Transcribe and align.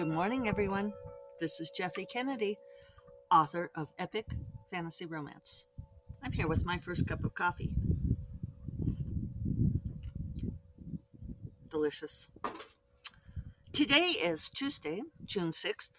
Good 0.00 0.08
morning, 0.08 0.48
everyone. 0.48 0.94
This 1.40 1.60
is 1.60 1.70
Jeffe 1.70 2.06
Kennedy, 2.10 2.56
author 3.30 3.70
of 3.74 3.92
Epic 3.98 4.28
Fantasy 4.70 5.04
Romance. 5.04 5.66
I'm 6.22 6.32
here 6.32 6.48
with 6.48 6.64
my 6.64 6.78
first 6.78 7.06
cup 7.06 7.22
of 7.22 7.34
coffee. 7.34 7.74
Delicious. 11.68 12.30
Today 13.74 14.14
is 14.24 14.48
Tuesday, 14.48 15.02
June 15.22 15.50
6th. 15.50 15.98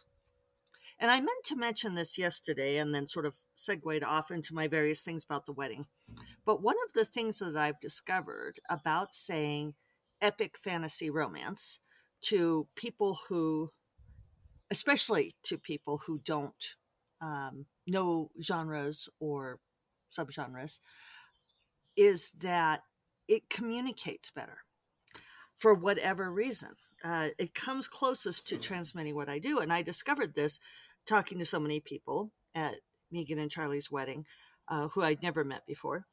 And 0.98 1.12
I 1.12 1.20
meant 1.20 1.46
to 1.46 1.56
mention 1.56 1.94
this 1.94 2.18
yesterday 2.18 2.78
and 2.78 2.96
then 2.96 3.06
sort 3.06 3.28
of 3.28 3.36
segued 3.54 4.04
off 4.04 4.32
into 4.32 4.56
my 4.56 4.68
various 4.68 5.04
things 5.04 5.24
about 5.24 5.46
the 5.46 5.54
wedding. 5.54 5.86
But 6.44 6.64
one 6.64 6.78
of 6.88 6.94
the 6.94 7.06
things 7.06 7.38
that 7.38 7.56
I've 7.56 7.80
discovered 7.80 8.54
about 8.68 9.14
saying 9.14 9.76
epic 10.20 10.58
fantasy 10.58 11.12
romance 11.12 11.80
to 12.22 12.68
people 12.76 13.20
who, 13.30 13.74
especially 14.72 15.34
to 15.44 15.58
people 15.58 16.02
who 16.08 16.20
don't 16.20 16.76
um, 17.22 17.66
know 17.86 18.32
genres 18.42 19.10
or 19.20 19.60
subgenres, 20.18 20.80
is 21.96 22.32
that 22.42 22.82
it 23.28 23.50
communicates 23.50 24.32
better 24.32 24.60
for 25.58 25.76
whatever 25.76 26.32
reason. 26.32 26.72
Uh, 27.04 27.30
it 27.38 27.54
comes 27.54 27.88
closest 27.88 28.48
to 28.48 28.58
transmitting 28.58 29.16
what 29.16 29.30
I 29.30 29.40
do. 29.40 29.60
And 29.60 29.72
I 29.72 29.82
discovered 29.82 30.34
this 30.34 30.60
talking 31.06 31.38
to 31.40 31.46
so 31.46 31.60
many 31.60 31.80
people 31.80 32.32
at 32.56 32.76
Megan 33.12 33.40
and 33.40 33.52
Charlie's 33.52 33.92
wedding 33.92 34.26
uh, 34.68 34.88
who 34.90 35.04
I'd 35.04 35.22
never 35.22 35.44
met 35.44 35.66
before. 35.68 36.06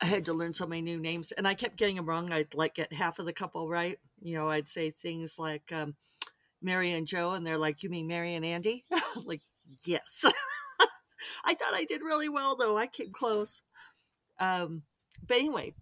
I 0.00 0.06
had 0.06 0.24
to 0.26 0.32
learn 0.32 0.52
so 0.52 0.66
many 0.66 0.82
new 0.82 1.00
names, 1.00 1.32
and 1.32 1.46
I 1.46 1.54
kept 1.54 1.76
getting 1.76 1.96
them 1.96 2.06
wrong. 2.08 2.30
I'd 2.30 2.54
like 2.54 2.74
get 2.74 2.92
half 2.92 3.18
of 3.18 3.26
the 3.26 3.32
couple 3.32 3.68
right. 3.68 3.98
You 4.20 4.36
know, 4.36 4.48
I'd 4.48 4.68
say 4.68 4.90
things 4.90 5.38
like 5.38 5.72
um, 5.72 5.96
Mary 6.62 6.92
and 6.92 7.06
Joe, 7.06 7.32
and 7.32 7.46
they're 7.46 7.58
like, 7.58 7.82
"You 7.82 7.90
mean 7.90 8.06
Mary 8.06 8.34
and 8.34 8.44
Andy?" 8.44 8.84
like, 9.24 9.42
yes. 9.84 10.24
I 11.44 11.54
thought 11.54 11.74
I 11.74 11.84
did 11.84 12.02
really 12.02 12.28
well, 12.28 12.54
though. 12.54 12.78
I 12.78 12.86
came 12.86 13.10
close. 13.12 13.62
Um, 14.38 14.82
but 15.26 15.38
anyway, 15.38 15.74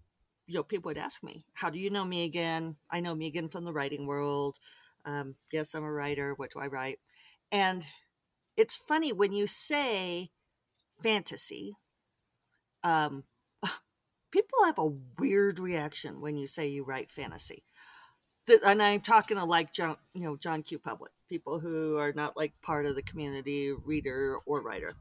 you 0.46 0.54
know, 0.54 0.62
people 0.62 0.88
would 0.88 0.98
ask 0.98 1.22
me, 1.22 1.44
"How 1.54 1.68
do 1.68 1.78
you 1.78 1.90
know 1.90 2.06
Megan?" 2.06 2.76
I 2.90 3.00
know 3.00 3.14
Megan 3.14 3.50
from 3.50 3.64
the 3.64 3.72
writing 3.72 4.06
world. 4.06 4.58
Um, 5.04 5.36
yes, 5.52 5.74
I'm 5.74 5.84
a 5.84 5.92
writer. 5.92 6.34
What 6.34 6.52
do 6.52 6.60
I 6.60 6.66
write? 6.66 7.00
And 7.52 7.86
it's 8.56 8.76
funny 8.76 9.12
when 9.12 9.32
you 9.32 9.46
say 9.46 10.30
fantasy. 11.02 11.76
Um, 12.82 13.24
people 14.36 14.66
have 14.66 14.78
a 14.78 14.92
weird 15.18 15.58
reaction 15.58 16.20
when 16.20 16.36
you 16.36 16.46
say 16.46 16.68
you 16.68 16.84
write 16.84 17.10
fantasy. 17.10 17.62
And 18.62 18.82
I'm 18.82 19.00
talking 19.00 19.38
to 19.38 19.44
like 19.44 19.72
John, 19.72 19.96
you 20.12 20.24
know, 20.24 20.36
John 20.36 20.62
Q. 20.62 20.78
Public, 20.78 21.12
people 21.26 21.60
who 21.60 21.96
are 21.96 22.12
not 22.12 22.36
like 22.36 22.52
part 22.60 22.84
of 22.84 22.96
the 22.96 23.02
community, 23.02 23.72
reader 23.72 24.36
or 24.44 24.60
writer. 24.60 24.92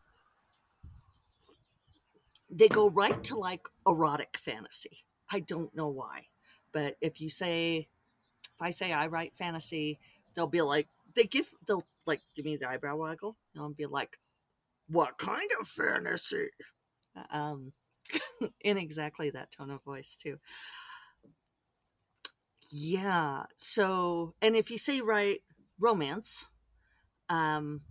They 2.49 2.69
go 2.69 2.89
right 2.89 3.21
to 3.25 3.37
like 3.37 3.67
erotic 3.85 4.37
fantasy. 4.37 5.03
I 5.29 5.41
don't 5.41 5.75
know 5.75 5.89
why, 5.89 6.27
but 6.71 6.95
if 7.01 7.19
you 7.19 7.27
say, 7.27 7.89
if 8.55 8.61
I 8.61 8.69
say 8.69 8.93
I 8.93 9.07
write 9.07 9.35
fantasy, 9.35 9.99
they'll 10.33 10.47
be 10.47 10.61
like, 10.61 10.87
they 11.13 11.25
give, 11.25 11.49
they'll 11.67 11.85
like 12.05 12.21
give 12.35 12.45
me 12.45 12.55
the 12.55 12.69
eyebrow 12.69 12.95
waggle. 12.95 13.35
They'll 13.53 13.69
be 13.69 13.85
like, 13.85 14.17
what 14.87 15.17
kind 15.17 15.49
of 15.59 15.67
fantasy? 15.67 16.47
Um, 17.31 17.73
in 18.61 18.77
exactly 18.77 19.29
that 19.29 19.51
tone 19.51 19.71
of 19.71 19.83
voice 19.83 20.15
too. 20.15 20.39
Yeah. 22.71 23.43
So, 23.55 24.33
and 24.41 24.55
if 24.55 24.71
you 24.71 24.77
say 24.77 25.01
write 25.01 25.39
romance, 25.79 26.47
um, 27.29 27.81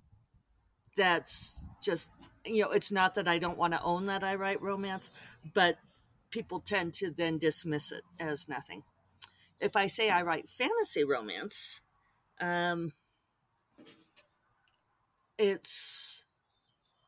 that's 0.96 1.66
just 1.82 2.10
you 2.44 2.62
know, 2.62 2.70
it's 2.70 2.92
not 2.92 3.14
that 3.14 3.28
I 3.28 3.38
don't 3.38 3.58
want 3.58 3.72
to 3.72 3.82
own 3.82 4.06
that 4.06 4.22
I 4.22 4.34
write 4.34 4.60
romance, 4.60 5.10
but 5.54 5.78
people 6.30 6.60
tend 6.60 6.92
to 6.94 7.10
then 7.10 7.38
dismiss 7.38 7.90
it 7.90 8.02
as 8.20 8.48
nothing. 8.48 8.82
If 9.60 9.76
I 9.76 9.86
say 9.86 10.10
I 10.10 10.22
write 10.22 10.48
fantasy 10.48 11.04
romance, 11.04 11.80
um, 12.40 12.92
it's 15.38 16.23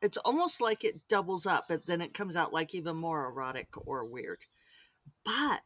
it's 0.01 0.17
almost 0.17 0.61
like 0.61 0.83
it 0.83 1.07
doubles 1.07 1.45
up, 1.45 1.65
but 1.67 1.85
then 1.85 2.01
it 2.01 2.13
comes 2.13 2.35
out 2.35 2.53
like 2.53 2.75
even 2.75 2.95
more 2.95 3.25
erotic 3.25 3.69
or 3.87 4.05
weird. 4.05 4.45
But 5.25 5.61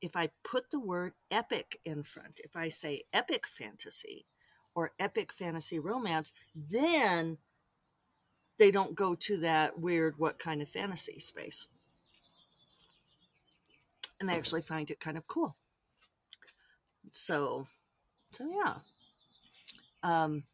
if 0.00 0.16
I 0.16 0.30
put 0.42 0.70
the 0.70 0.80
word 0.80 1.12
epic 1.30 1.78
in 1.84 2.02
front, 2.02 2.40
if 2.44 2.56
I 2.56 2.68
say 2.68 3.04
epic 3.12 3.46
fantasy 3.46 4.26
or 4.74 4.92
epic 4.98 5.32
fantasy 5.32 5.78
romance, 5.78 6.32
then 6.54 7.38
they 8.58 8.70
don't 8.70 8.94
go 8.94 9.14
to 9.14 9.38
that 9.38 9.78
weird 9.78 10.18
what 10.18 10.38
kind 10.38 10.60
of 10.60 10.68
fantasy 10.68 11.18
space. 11.18 11.66
And 14.20 14.28
they 14.28 14.34
actually 14.34 14.62
find 14.62 14.90
it 14.90 15.00
kind 15.00 15.16
of 15.16 15.26
cool. 15.26 15.56
So, 17.10 17.66
so 18.32 18.46
yeah. 18.46 18.74
Um, 20.02 20.44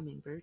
hummingbird. 0.00 0.42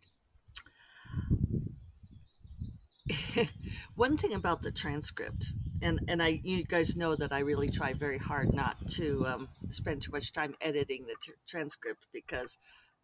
One 3.95 4.17
thing 4.17 4.33
about 4.33 4.61
the 4.61 4.71
transcript, 4.71 5.51
and 5.81 5.99
and 6.07 6.21
I 6.21 6.39
you 6.43 6.63
guys 6.63 6.95
know 6.95 7.15
that 7.15 7.31
I 7.31 7.39
really 7.39 7.69
try 7.69 7.93
very 7.93 8.19
hard 8.19 8.53
not 8.53 8.87
to 8.89 9.25
um, 9.25 9.49
spend 9.69 10.03
too 10.03 10.11
much 10.11 10.31
time 10.31 10.55
editing 10.61 11.05
the 11.07 11.15
t- 11.21 11.33
transcript 11.47 12.05
because 12.13 12.57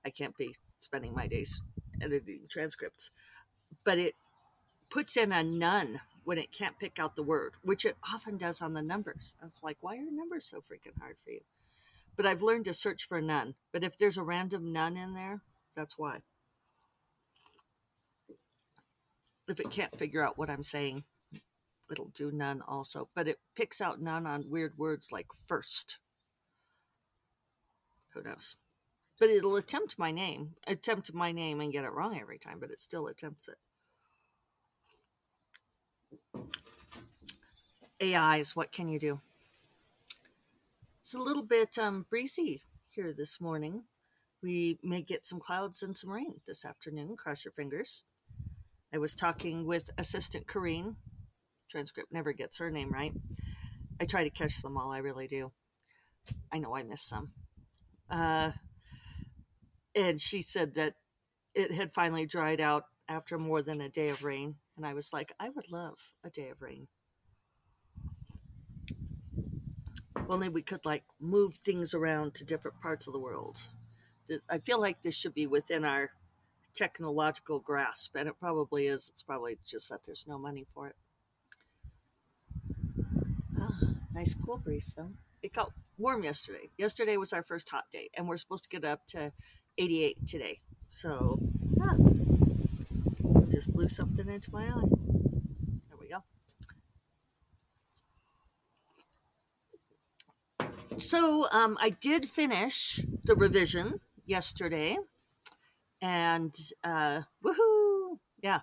I 0.05 0.09
can't 0.09 0.37
be 0.37 0.53
spending 0.77 1.15
my 1.15 1.27
days 1.27 1.61
editing 2.01 2.41
transcripts. 2.49 3.11
But 3.83 3.97
it 3.97 4.15
puts 4.89 5.17
in 5.17 5.31
a 5.31 5.43
none 5.43 6.01
when 6.23 6.37
it 6.37 6.51
can't 6.57 6.79
pick 6.79 6.99
out 6.99 7.15
the 7.15 7.23
word, 7.23 7.53
which 7.63 7.85
it 7.85 7.97
often 8.13 8.37
does 8.37 8.61
on 8.61 8.73
the 8.73 8.81
numbers. 8.81 9.35
It's 9.43 9.63
like, 9.63 9.77
why 9.81 9.95
are 9.95 10.11
numbers 10.11 10.45
so 10.45 10.57
freaking 10.57 10.99
hard 10.99 11.15
for 11.23 11.31
you? 11.31 11.41
But 12.15 12.25
I've 12.25 12.43
learned 12.43 12.65
to 12.65 12.73
search 12.73 13.03
for 13.03 13.21
none. 13.21 13.55
But 13.71 13.83
if 13.83 13.97
there's 13.97 14.17
a 14.17 14.23
random 14.23 14.71
none 14.71 14.95
in 14.95 15.15
there, 15.15 15.41
that's 15.75 15.97
why. 15.97 16.19
If 19.47 19.59
it 19.59 19.71
can't 19.71 19.95
figure 19.95 20.25
out 20.25 20.37
what 20.37 20.49
I'm 20.49 20.63
saying, 20.63 21.03
it'll 21.91 22.11
do 22.13 22.31
none 22.31 22.61
also. 22.67 23.09
But 23.15 23.27
it 23.27 23.39
picks 23.55 23.81
out 23.81 24.01
none 24.01 24.25
on 24.25 24.49
weird 24.49 24.77
words 24.77 25.11
like 25.11 25.27
first. 25.33 25.99
Who 28.13 28.23
knows? 28.23 28.55
But 29.19 29.29
it'll 29.29 29.55
attempt 29.55 29.99
my 29.99 30.11
name, 30.11 30.55
attempt 30.67 31.13
my 31.13 31.31
name 31.31 31.61
and 31.61 31.71
get 31.71 31.85
it 31.85 31.93
wrong 31.93 32.19
every 32.19 32.37
time, 32.37 32.59
but 32.59 32.71
it 32.71 32.81
still 32.81 33.07
attempts 33.07 33.47
it. 33.47 33.57
AIs, 38.01 38.55
what 38.55 38.71
can 38.71 38.89
you 38.89 38.99
do? 38.99 39.21
It's 41.01 41.13
a 41.13 41.19
little 41.19 41.43
bit 41.43 41.77
um, 41.77 42.05
breezy 42.09 42.61
here 42.89 43.13
this 43.13 43.39
morning. 43.39 43.83
We 44.41 44.77
may 44.83 45.01
get 45.01 45.25
some 45.25 45.39
clouds 45.39 45.81
and 45.83 45.95
some 45.95 46.09
rain 46.09 46.41
this 46.45 46.65
afternoon. 46.65 47.15
Cross 47.15 47.45
your 47.45 47.51
fingers. 47.51 48.03
I 48.93 48.99
was 48.99 49.15
talking 49.15 49.65
with 49.65 49.89
Assistant 49.97 50.45
Corrine. 50.45 50.97
Transcript 51.67 52.13
never 52.13 52.31
gets 52.31 52.59
her 52.59 52.69
name 52.69 52.91
right. 52.91 53.11
I 53.99 54.05
try 54.05 54.23
to 54.23 54.29
catch 54.29 54.61
them 54.61 54.77
all, 54.77 54.91
I 54.91 54.99
really 54.99 55.27
do. 55.27 55.51
I 56.51 56.59
know 56.59 56.75
I 56.75 56.83
miss 56.83 57.01
some. 57.01 57.31
Uh, 58.07 58.51
and 59.95 60.21
she 60.21 60.43
said 60.43 60.75
that 60.75 60.93
it 61.55 61.71
had 61.71 61.91
finally 61.91 62.27
dried 62.27 62.61
out 62.61 62.83
after 63.09 63.39
more 63.39 63.63
than 63.63 63.81
a 63.81 63.89
day 63.89 64.09
of 64.09 64.23
rain. 64.23 64.55
And 64.77 64.85
I 64.85 64.93
was 64.93 65.11
like, 65.11 65.33
I 65.39 65.49
would 65.49 65.71
love 65.71 66.13
a 66.23 66.29
day 66.29 66.49
of 66.49 66.61
rain. 66.61 66.87
Only 70.29 70.49
we 70.49 70.61
could 70.61 70.85
like 70.85 71.03
move 71.19 71.55
things 71.55 71.95
around 71.95 72.35
to 72.35 72.45
different 72.45 72.79
parts 72.79 73.07
of 73.07 73.13
the 73.13 73.19
world. 73.19 73.57
I 74.49 74.59
feel 74.59 74.79
like 74.79 75.01
this 75.01 75.15
should 75.15 75.33
be 75.33 75.47
within 75.47 75.83
our 75.83 76.11
technological 76.73 77.59
grasp, 77.59 78.15
and 78.15 78.27
it 78.27 78.35
probably 78.39 78.87
is. 78.87 79.09
It's 79.09 79.23
probably 79.23 79.57
just 79.65 79.89
that 79.89 80.03
there's 80.05 80.25
no 80.27 80.37
money 80.37 80.65
for 80.67 80.87
it. 80.87 80.95
Ah, 83.59 83.79
nice 84.13 84.33
cool 84.33 84.57
breeze 84.57 84.93
though. 84.97 85.11
It 85.41 85.53
got 85.53 85.71
warm 85.97 86.23
yesterday. 86.23 86.69
Yesterday 86.77 87.17
was 87.17 87.33
our 87.33 87.43
first 87.43 87.69
hot 87.69 87.85
day, 87.91 88.09
and 88.15 88.27
we're 88.27 88.37
supposed 88.37 88.63
to 88.63 88.69
get 88.69 88.83
up 88.83 89.05
to 89.07 89.33
88 89.77 90.27
today. 90.27 90.59
So, 90.87 91.39
ah, 91.81 91.95
just 93.49 93.71
blew 93.73 93.87
something 93.87 94.27
into 94.27 94.51
my 94.51 94.65
eye. 94.65 94.89
There 95.89 95.97
we 95.99 96.09
go. 96.09 96.23
So, 100.97 101.47
um, 101.51 101.77
I 101.81 101.89
did 101.89 102.25
finish 102.27 103.01
the 103.23 103.35
revision 103.35 103.99
yesterday 104.25 104.97
and 106.03 106.53
uh, 106.83 107.21
woohoo! 107.43 108.19
Yeah, 108.41 108.59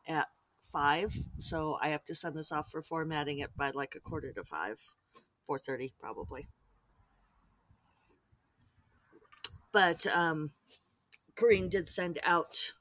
at 0.06 0.28
five. 0.64 1.14
So 1.38 1.78
I 1.82 1.88
have 1.88 2.04
to 2.04 2.14
send 2.14 2.36
this 2.36 2.52
off 2.52 2.70
for 2.70 2.82
formatting 2.82 3.38
it 3.38 3.56
by 3.56 3.70
like 3.70 3.94
a 3.94 4.00
quarter 4.00 4.32
to 4.32 4.44
five, 4.44 4.80
four 5.46 5.58
thirty 5.58 5.94
probably. 6.00 6.48
But 9.72 10.06
um, 10.06 10.52
Corrine 11.38 11.68
did 11.68 11.88
send 11.88 12.18
out, 12.24 12.72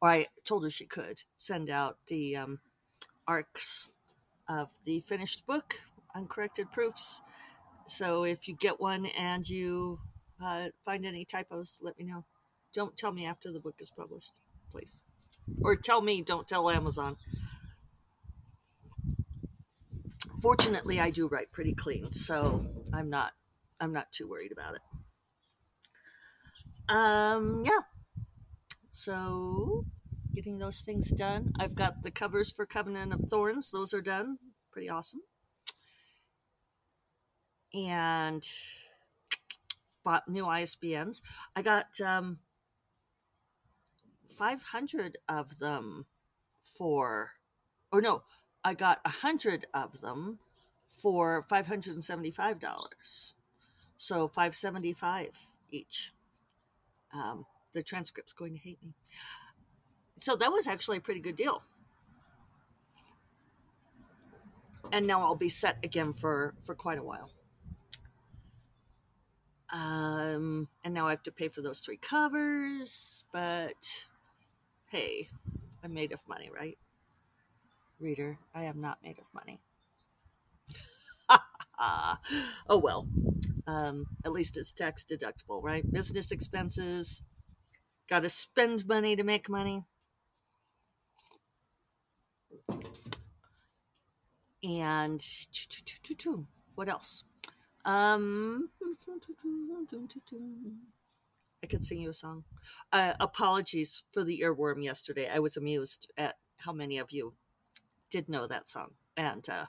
or 0.00 0.10
I 0.10 0.26
told 0.44 0.64
her 0.64 0.70
she 0.70 0.86
could 0.86 1.22
send 1.36 1.68
out 1.68 1.98
the 2.08 2.36
um, 2.36 2.60
ARCs 3.26 3.90
of 4.48 4.70
the 4.84 5.00
finished 5.00 5.46
book, 5.46 5.80
uncorrected 6.14 6.72
proofs. 6.72 7.20
So 7.86 8.24
if 8.24 8.48
you 8.48 8.56
get 8.56 8.80
one 8.80 9.06
and 9.06 9.48
you 9.48 10.00
uh, 10.42 10.68
find 10.84 11.04
any 11.04 11.24
typos, 11.24 11.80
let 11.82 11.98
me 11.98 12.04
know. 12.04 12.24
Don't 12.74 12.96
tell 12.96 13.12
me 13.12 13.24
after 13.24 13.52
the 13.52 13.60
book 13.60 13.76
is 13.78 13.90
published, 13.90 14.32
please. 14.70 15.02
Or 15.62 15.76
tell 15.76 16.02
me, 16.02 16.22
don't 16.22 16.46
tell 16.46 16.68
Amazon. 16.68 17.16
Fortunately, 20.42 21.00
I 21.00 21.10
do 21.10 21.28
write 21.28 21.52
pretty 21.52 21.72
clean, 21.72 22.12
so 22.12 22.66
I'm 22.92 23.08
not 23.08 23.32
I'm 23.80 23.92
not 23.92 24.12
too 24.12 24.28
worried 24.28 24.52
about 24.52 24.74
it. 24.74 24.82
Um, 26.88 27.64
yeah. 27.64 27.80
So, 28.90 29.84
getting 30.36 30.58
those 30.58 30.82
things 30.82 31.10
done. 31.10 31.50
I've 31.58 31.74
got 31.74 32.02
the 32.02 32.10
covers 32.10 32.52
for 32.52 32.66
Covenant 32.66 33.10
of 33.14 33.20
Thorns. 33.30 33.70
Those 33.70 33.94
are 33.94 34.02
done. 34.02 34.36
Pretty 34.70 34.90
awesome. 34.90 35.22
And 37.72 38.46
bought 40.04 40.28
new 40.28 40.44
ISBNs. 40.44 41.22
I 41.56 41.62
got 41.62 41.98
um, 42.02 42.40
500 44.28 45.16
of 45.26 45.58
them 45.58 46.04
for, 46.62 47.30
or 47.90 48.02
no, 48.02 48.22
I 48.62 48.74
got 48.74 49.00
100 49.06 49.64
of 49.72 50.02
them 50.02 50.40
for 50.86 51.42
$575. 51.50 53.32
So 53.96 54.28
575 54.28 55.46
each. 55.70 56.12
Um, 57.14 57.46
the 57.72 57.82
transcript's 57.82 58.34
going 58.34 58.52
to 58.52 58.60
hate 58.60 58.82
me. 58.84 58.92
So 60.16 60.36
that 60.36 60.50
was 60.50 60.66
actually 60.66 60.96
a 60.98 61.00
pretty 61.00 61.20
good 61.20 61.36
deal. 61.36 61.62
And 64.92 65.06
now 65.06 65.22
I'll 65.22 65.36
be 65.36 65.48
set 65.48 65.78
again 65.84 66.12
for 66.12 66.54
for 66.60 66.74
quite 66.74 66.98
a 66.98 67.02
while. 67.02 67.30
Um, 69.72 70.68
and 70.84 70.94
now 70.94 71.08
I 71.08 71.10
have 71.10 71.24
to 71.24 71.32
pay 71.32 71.48
for 71.48 71.60
those 71.60 71.80
three 71.80 71.96
covers, 71.96 73.24
but 73.32 74.04
hey, 74.90 75.28
I'm 75.82 75.92
made 75.92 76.12
of 76.12 76.26
money, 76.28 76.48
right? 76.54 76.76
Reader, 77.98 78.38
I 78.54 78.64
am 78.64 78.80
not 78.80 78.98
made 79.02 79.18
of 79.18 79.26
money. 79.34 79.58
oh 82.68 82.78
well, 82.78 83.08
um, 83.66 84.06
at 84.24 84.32
least 84.32 84.56
it's 84.56 84.72
tax 84.72 85.04
deductible, 85.04 85.62
right? 85.62 85.90
Business 85.92 86.30
expenses, 86.30 87.22
got 88.08 88.22
to 88.22 88.28
spend 88.28 88.86
money 88.86 89.16
to 89.16 89.24
make 89.24 89.48
money. 89.48 89.84
And 94.66 95.24
what 96.74 96.88
else? 96.88 97.22
Um, 97.84 98.70
I 101.62 101.66
could 101.68 101.84
sing 101.84 102.00
you 102.00 102.10
a 102.10 102.12
song. 102.12 102.42
Uh, 102.92 103.12
apologies 103.20 104.02
for 104.12 104.24
the 104.24 104.40
earworm 104.40 104.82
yesterday. 104.82 105.30
I 105.32 105.38
was 105.38 105.56
amused 105.56 106.10
at 106.18 106.34
how 106.58 106.72
many 106.72 106.98
of 106.98 107.12
you 107.12 107.34
did 108.10 108.28
know 108.28 108.48
that 108.48 108.68
song 108.68 108.94
and 109.16 109.48
uh, 109.48 109.66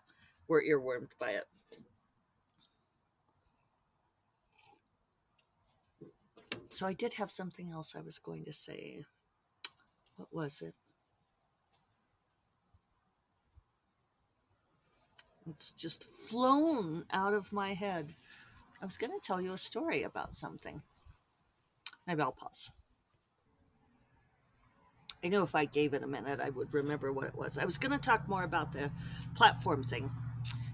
were 0.47 0.63
earwormed 0.63 1.11
by 1.19 1.29
it. 1.29 1.45
So 6.69 6.87
I 6.87 6.93
did 6.93 7.15
have 7.15 7.29
something 7.29 7.69
else 7.69 7.95
I 7.95 8.01
was 8.01 8.17
going 8.17 8.45
to 8.45 8.53
say. 8.53 9.05
What 10.15 10.33
was 10.33 10.59
it? 10.59 10.73
It's 15.49 15.71
just 15.71 16.03
flown 16.03 17.05
out 17.11 17.33
of 17.33 17.53
my 17.53 17.73
head. 17.73 18.13
I 18.81 18.85
was 18.85 18.97
going 18.97 19.13
to 19.13 19.25
tell 19.25 19.39
you 19.39 19.53
a 19.53 19.57
story 19.57 20.03
about 20.03 20.33
something. 20.33 20.81
Maybe 22.05 22.21
I'll 22.21 22.31
pause. 22.31 22.71
I 25.23 25.29
know 25.29 25.43
if 25.43 25.55
I 25.55 25.65
gave 25.65 25.93
it 25.93 26.03
a 26.03 26.07
minute, 26.07 26.39
I 26.41 26.49
would 26.49 26.73
remember 26.73 27.11
what 27.11 27.27
it 27.27 27.35
was. 27.35 27.57
I 27.57 27.65
was 27.65 27.77
going 27.77 27.91
to 27.91 27.97
talk 27.97 28.27
more 28.27 28.43
about 28.43 28.73
the 28.73 28.91
platform 29.35 29.83
thing. 29.83 30.11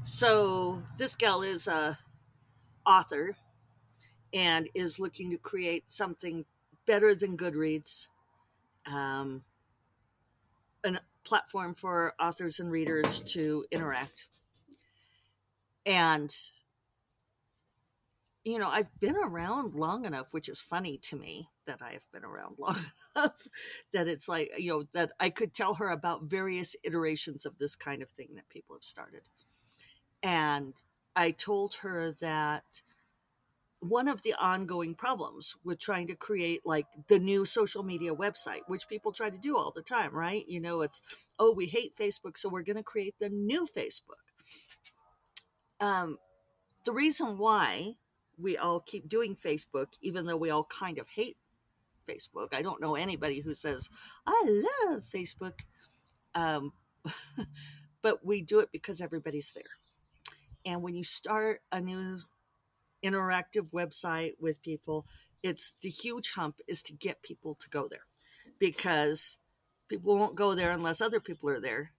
So 0.03 0.83
this 0.97 1.15
gal 1.15 1.41
is 1.41 1.67
a 1.67 1.99
author 2.85 3.37
and 4.33 4.67
is 4.73 4.99
looking 4.99 5.31
to 5.31 5.37
create 5.37 5.89
something 5.89 6.45
better 6.85 7.15
than 7.15 7.37
Goodreads, 7.37 8.09
um, 8.85 9.43
a 10.83 10.99
platform 11.23 11.73
for 11.73 12.13
authors 12.19 12.59
and 12.59 12.69
readers 12.69 13.21
to 13.21 13.65
interact 13.71 14.27
and 15.85 16.33
you 18.43 18.59
know, 18.59 18.67
I've 18.67 18.89
been 18.99 19.15
around 19.15 19.73
long 19.73 20.05
enough, 20.05 20.33
which 20.33 20.49
is 20.49 20.61
funny 20.61 20.97
to 21.03 21.15
me 21.15 21.49
that 21.65 21.79
I 21.81 21.93
have 21.93 22.05
been 22.11 22.25
around 22.25 22.55
long 22.59 22.77
enough 23.15 23.47
that 23.93 24.07
it's 24.07 24.27
like, 24.27 24.51
you 24.57 24.69
know, 24.69 24.83
that 24.93 25.11
I 25.19 25.29
could 25.29 25.53
tell 25.53 25.75
her 25.75 25.89
about 25.89 26.23
various 26.23 26.75
iterations 26.83 27.45
of 27.45 27.57
this 27.57 27.75
kind 27.75 28.01
of 28.01 28.09
thing 28.09 28.29
that 28.35 28.49
people 28.49 28.75
have 28.75 28.83
started. 28.83 29.21
And 30.21 30.73
I 31.15 31.31
told 31.31 31.75
her 31.81 32.13
that 32.19 32.81
one 33.79 34.07
of 34.07 34.23
the 34.23 34.33
ongoing 34.39 34.95
problems 34.95 35.55
with 35.63 35.79
trying 35.79 36.07
to 36.07 36.15
create 36.15 36.61
like 36.65 36.85
the 37.09 37.19
new 37.19 37.45
social 37.45 37.83
media 37.83 38.15
website, 38.15 38.61
which 38.67 38.87
people 38.87 39.11
try 39.11 39.29
to 39.29 39.37
do 39.37 39.57
all 39.57 39.71
the 39.71 39.81
time, 39.81 40.13
right? 40.13 40.47
You 40.47 40.61
know, 40.61 40.81
it's, 40.81 41.01
oh, 41.37 41.53
we 41.53 41.67
hate 41.67 41.93
Facebook, 41.99 42.37
so 42.37 42.49
we're 42.49 42.63
going 42.63 42.77
to 42.77 42.83
create 42.83 43.15
the 43.19 43.29
new 43.29 43.65
Facebook 43.65 44.23
um, 45.83 46.17
the 46.85 46.93
reason 46.93 47.37
why 47.37 47.95
we 48.37 48.57
all 48.57 48.79
keep 48.79 49.09
doing 49.09 49.35
Facebook, 49.35 49.97
even 50.01 50.25
though 50.25 50.37
we 50.37 50.49
all 50.49 50.63
kind 50.63 50.97
of 50.97 51.09
hate 51.09 51.35
Facebook. 52.07 52.53
I 52.53 52.61
don't 52.61 52.81
know 52.81 52.95
anybody 52.95 53.41
who 53.41 53.53
says, 53.53 53.89
I 54.25 54.43
love 54.45 55.03
Facebook. 55.03 55.59
Um, 56.33 56.71
but 58.01 58.25
we 58.25 58.41
do 58.41 58.59
it 58.59 58.69
because 58.71 59.01
everybody's 59.01 59.51
there. 59.51 59.63
And 60.65 60.81
when 60.81 60.95
you 60.95 61.03
start 61.03 61.59
a 61.69 61.81
new 61.81 62.19
interactive 63.03 63.71
website 63.73 64.33
with 64.39 64.63
people, 64.63 65.05
it's 65.41 65.75
the 65.81 65.89
huge 65.89 66.31
hump 66.31 66.61
is 66.65 66.81
to 66.83 66.93
get 66.93 67.21
people 67.21 67.55
to 67.55 67.69
go 67.69 67.89
there 67.89 68.05
because 68.57 69.39
people 69.89 70.17
won't 70.17 70.35
go 70.35 70.55
there 70.55 70.71
unless 70.71 71.01
other 71.01 71.19
people 71.19 71.49
are 71.49 71.59
there. 71.59 71.91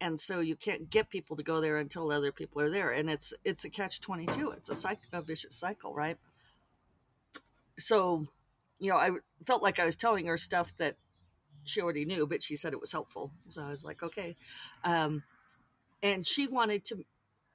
And 0.00 0.20
so 0.20 0.40
you 0.40 0.56
can't 0.56 0.90
get 0.90 1.08
people 1.08 1.36
to 1.36 1.42
go 1.42 1.60
there 1.60 1.78
until 1.78 2.12
other 2.12 2.32
people 2.32 2.60
are 2.60 2.70
there. 2.70 2.90
And 2.90 3.08
it's 3.08 3.32
it's 3.44 3.64
a 3.64 3.70
catch 3.70 4.00
22. 4.00 4.50
It's 4.50 4.68
a, 4.68 4.74
cycle, 4.74 5.08
a 5.12 5.22
vicious 5.22 5.56
cycle, 5.56 5.94
right? 5.94 6.18
So, 7.78 8.28
you 8.78 8.90
know, 8.90 8.98
I 8.98 9.12
felt 9.44 9.62
like 9.62 9.78
I 9.78 9.84
was 9.84 9.96
telling 9.96 10.26
her 10.26 10.36
stuff 10.36 10.76
that 10.76 10.96
she 11.64 11.80
already 11.80 12.04
knew, 12.04 12.26
but 12.26 12.42
she 12.42 12.56
said 12.56 12.72
it 12.72 12.80
was 12.80 12.92
helpful. 12.92 13.32
So 13.48 13.62
I 13.62 13.70
was 13.70 13.84
like, 13.84 14.02
okay. 14.02 14.36
Um, 14.84 15.22
and 16.02 16.26
she 16.26 16.46
wanted 16.46 16.84
to 16.86 17.04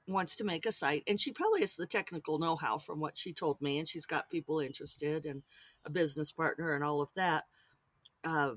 wants 0.08 0.34
to 0.34 0.44
make 0.44 0.66
a 0.66 0.72
site 0.72 1.04
and 1.06 1.20
she 1.20 1.30
probably 1.30 1.60
has 1.60 1.76
the 1.76 1.86
technical 1.86 2.36
know-how 2.36 2.76
from 2.76 2.98
what 2.98 3.16
she 3.16 3.32
told 3.32 3.62
me 3.62 3.78
and 3.78 3.86
she's 3.86 4.04
got 4.04 4.28
people 4.28 4.58
interested 4.58 5.24
and 5.24 5.44
a 5.84 5.90
business 5.90 6.32
partner 6.32 6.74
and 6.74 6.82
all 6.82 7.00
of 7.00 7.14
that 7.14 7.44
uh, 8.24 8.50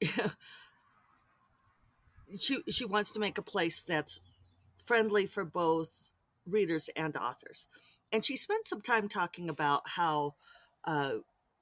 she 2.38 2.62
she 2.68 2.84
wants 2.84 3.10
to 3.12 3.20
make 3.20 3.38
a 3.38 3.42
place 3.42 3.82
that's 3.82 4.20
friendly 4.76 5.26
for 5.26 5.44
both 5.44 6.10
readers 6.46 6.90
and 6.96 7.16
authors. 7.16 7.66
And 8.10 8.24
she 8.24 8.36
spent 8.36 8.66
some 8.66 8.80
time 8.82 9.08
talking 9.08 9.48
about 9.48 9.82
how 9.96 10.34
uh, 10.84 11.14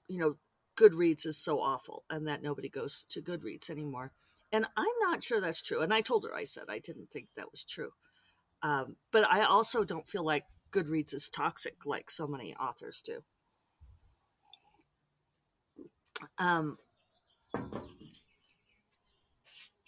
you 0.09 0.19
know 0.19 0.37
goodreads 0.79 1.27
is 1.27 1.37
so 1.37 1.61
awful 1.61 2.05
and 2.09 2.27
that 2.27 2.43
nobody 2.43 2.69
goes 2.69 3.05
to 3.11 3.21
goodreads 3.21 3.69
anymore. 3.71 4.12
And 4.53 4.67
i'm 4.77 4.87
not 5.00 5.23
sure 5.23 5.41
that's 5.41 5.62
true. 5.62 5.81
And 5.83 5.93
i 5.93 6.00
told 6.00 6.25
her 6.25 6.35
i 6.35 6.45
said 6.45 6.65
i 6.69 6.79
didn't 6.79 7.11
think 7.11 7.35
that 7.35 7.50
was 7.50 7.65
true. 7.65 7.93
Um, 8.62 8.97
but 9.11 9.25
I 9.31 9.43
also 9.43 9.85
don't 9.85 10.09
feel 10.09 10.25
like 10.25 10.45
Goodreads 10.71 11.15
is 11.15 11.29
toxic 11.29 11.85
like 11.85 12.11
so 12.11 12.27
many 12.27 12.55
authors 12.55 13.03
do. 13.05 13.23
Um, 16.39 16.79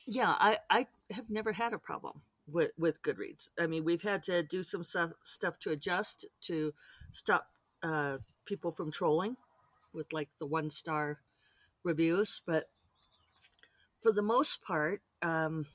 yeah, 0.07 0.35
I, 0.39 0.59
I 0.71 0.87
have 1.13 1.31
never 1.31 1.53
had 1.53 1.73
a 1.73 1.79
problem 1.79 2.23
with, 2.47 2.73
with 2.79 3.03
Goodreads. 3.03 3.51
I 3.59 3.67
mean, 3.67 3.85
we've 3.85 4.03
had 4.03 4.23
to 4.25 4.43
do 4.43 4.63
some 4.63 4.85
stuff, 4.85 5.13
stuff 5.23 5.59
to 5.61 5.71
adjust 5.71 6.25
to 6.43 6.75
stop 7.13 7.49
uh, 7.83 8.19
people 8.45 8.73
from 8.73 8.91
trolling 8.91 9.37
with 9.93 10.13
like 10.13 10.31
the 10.39 10.47
one 10.47 10.71
star 10.71 11.21
reviews, 11.85 12.43
but 12.47 12.71
for 14.01 14.13
the 14.13 14.23
most 14.23 14.63
part, 14.63 15.01
um, 15.23 15.67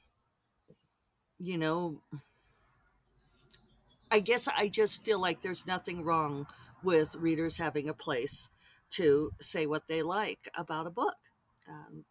you 1.40 1.58
know, 1.58 2.02
I 4.10 4.20
guess 4.20 4.48
I 4.48 4.70
just 4.70 5.04
feel 5.04 5.20
like 5.20 5.42
there's 5.42 5.68
nothing 5.68 6.04
wrong 6.04 6.48
with 6.84 7.16
readers 7.16 7.58
having 7.58 7.90
a 7.90 7.94
place 7.94 8.50
to 8.92 9.32
say 9.40 9.66
what 9.66 9.88
they 9.88 10.02
like 10.02 10.50
about 10.56 10.88
a 10.88 10.92
book. 10.92 11.16
Um, 11.68 12.06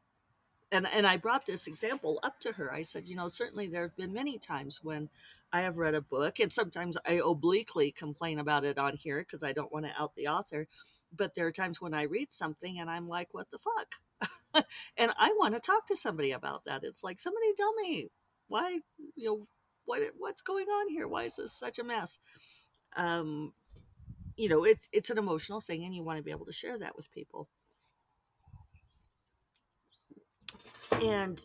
and, 0.77 0.87
and 0.93 1.07
I 1.07 1.17
brought 1.17 1.47
this 1.47 1.67
example 1.67 2.21
up 2.23 2.39
to 2.41 2.53
her. 2.53 2.73
I 2.73 2.83
said, 2.83 3.07
you 3.07 3.17
know, 3.17 3.29
certainly 3.29 3.67
there 3.67 3.83
have 3.83 3.97
been 3.97 4.13
many 4.13 4.39
times 4.39 4.81
when 4.83 5.09
I 5.53 5.63
have 5.63 5.79
read 5.79 5.95
a 5.95 6.01
book, 6.03 6.39
and 6.39 6.53
sometimes 6.53 6.99
I 7.07 7.21
obliquely 7.25 7.91
complain 7.93 8.39
about 8.39 8.65
it 8.65 8.79
on 8.79 8.97
here 8.97 9.21
because 9.21 9.43
I 9.43 9.53
don't 9.53 9.73
want 9.73 9.87
to 9.87 9.93
out 9.99 10.15
the 10.17 10.29
author. 10.29 10.67
But 11.15 11.35
there 11.35 11.47
are 11.47 11.53
times 11.53 11.81
when 11.81 11.95
I 11.95 12.03
read 12.03 12.33
something 12.33 12.79
and 12.79 12.91
I'm 12.91 13.09
like, 13.09 13.29
what 13.33 13.51
the 13.51 13.59
fuck? 13.59 14.65
and 14.97 15.13
I 15.19 15.35
want 15.39 15.55
to 15.55 15.61
talk 15.61 15.87
to 15.87 15.97
somebody 15.97 16.33
about 16.33 16.65
that. 16.67 16.83
It's 16.85 17.03
like, 17.03 17.21
somebody 17.21 17.55
tell 17.57 17.75
me 17.75 18.11
why, 18.49 18.81
you 19.15 19.29
know, 19.29 19.47
what 19.87 20.03
what's 20.19 20.43
going 20.43 20.67
on 20.67 20.91
here? 20.91 21.09
Why 21.09 21.25
is 21.25 21.37
this 21.37 21.53
such 21.53 21.79
a 21.79 21.85
mess? 21.85 22.19
Um, 22.97 23.53
you 24.37 24.49
know, 24.49 24.65
it's 24.65 24.89
it's 24.93 25.11
an 25.11 25.19
emotional 25.19 25.61
thing, 25.61 25.85
and 25.85 25.95
you 25.95 26.03
want 26.03 26.19
to 26.19 26.23
be 26.23 26.33
able 26.33 26.47
to 26.47 26.53
share 26.53 26.79
that 26.79 26.97
with 26.97 27.13
people. 27.13 27.49
And 31.03 31.45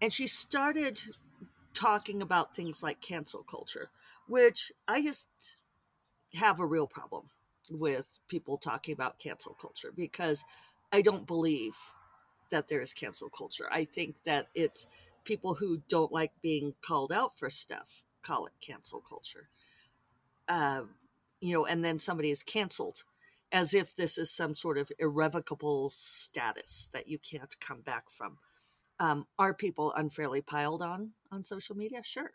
and 0.00 0.12
she 0.12 0.26
started 0.26 1.00
talking 1.74 2.22
about 2.22 2.54
things 2.54 2.82
like 2.82 3.00
cancel 3.00 3.42
culture, 3.42 3.90
which 4.26 4.72
I 4.88 5.02
just 5.02 5.56
have 6.34 6.60
a 6.60 6.66
real 6.66 6.86
problem 6.86 7.24
with 7.70 8.18
people 8.28 8.56
talking 8.56 8.92
about 8.92 9.18
cancel 9.18 9.56
culture 9.60 9.92
because 9.94 10.44
I 10.92 11.02
don't 11.02 11.26
believe 11.26 11.74
that 12.50 12.68
there 12.68 12.80
is 12.80 12.92
cancel 12.92 13.28
culture. 13.28 13.66
I 13.70 13.84
think 13.84 14.22
that 14.24 14.48
it's 14.54 14.86
people 15.24 15.54
who 15.54 15.82
don't 15.88 16.12
like 16.12 16.32
being 16.42 16.74
called 16.82 17.12
out 17.12 17.36
for 17.36 17.50
stuff 17.50 18.04
call 18.22 18.46
it 18.46 18.52
cancel 18.60 19.00
culture. 19.00 19.48
Uh, 20.48 20.82
you 21.40 21.52
know, 21.52 21.66
and 21.66 21.84
then 21.84 21.98
somebody 21.98 22.30
is 22.30 22.42
canceled 22.42 23.04
as 23.52 23.74
if 23.74 23.94
this 23.94 24.18
is 24.18 24.30
some 24.30 24.54
sort 24.54 24.78
of 24.78 24.90
irrevocable 24.98 25.90
status 25.90 26.88
that 26.92 27.08
you 27.08 27.18
can't 27.18 27.54
come 27.60 27.80
back 27.80 28.10
from. 28.10 28.38
Um, 28.98 29.26
are 29.38 29.54
people 29.54 29.92
unfairly 29.94 30.40
piled 30.40 30.82
on 30.82 31.12
on 31.30 31.42
social 31.44 31.76
media? 31.76 32.02
Sure. 32.02 32.32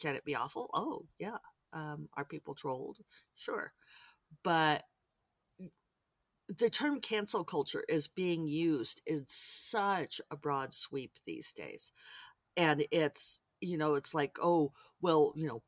Can 0.00 0.14
it 0.14 0.24
be 0.24 0.34
awful? 0.34 0.70
Oh, 0.72 1.06
yeah. 1.18 1.38
Um, 1.72 2.08
are 2.16 2.24
people 2.24 2.54
trolled? 2.54 2.98
Sure. 3.34 3.72
But 4.42 4.84
the 6.48 6.70
term 6.70 7.00
cancel 7.00 7.44
culture 7.44 7.84
is 7.88 8.08
being 8.08 8.48
used 8.48 9.02
in 9.06 9.24
such 9.26 10.20
a 10.30 10.36
broad 10.36 10.72
sweep 10.72 11.12
these 11.26 11.52
days. 11.52 11.92
And 12.56 12.84
it's, 12.90 13.40
you 13.60 13.76
know, 13.76 13.94
it's 13.94 14.14
like, 14.14 14.38
oh, 14.42 14.72
well, 15.00 15.32
you 15.36 15.46
know, 15.46 15.62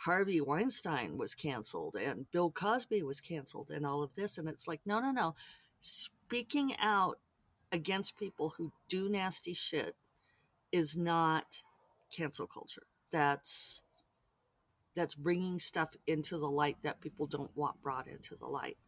Harvey 0.00 0.40
Weinstein 0.40 1.16
was 1.16 1.34
canceled 1.34 1.96
and 1.96 2.30
Bill 2.30 2.50
Cosby 2.50 3.02
was 3.02 3.20
canceled 3.20 3.70
and 3.70 3.86
all 3.86 4.02
of 4.02 4.14
this. 4.14 4.38
And 4.38 4.48
it's 4.48 4.68
like, 4.68 4.80
no, 4.84 5.00
no, 5.00 5.10
no. 5.10 5.34
Speaking 5.80 6.74
out 6.78 7.18
against 7.72 8.18
people 8.18 8.54
who 8.56 8.72
do 8.88 9.08
nasty 9.08 9.54
shit 9.54 9.96
is 10.70 10.96
not 10.96 11.62
cancel 12.14 12.46
culture. 12.46 12.86
That's 13.10 13.82
that's 14.94 15.14
bringing 15.14 15.58
stuff 15.58 15.94
into 16.06 16.38
the 16.38 16.48
light 16.48 16.78
that 16.82 17.00
people 17.00 17.26
don't 17.26 17.54
want 17.54 17.82
brought 17.82 18.08
into 18.08 18.34
the 18.34 18.46
light. 18.46 18.78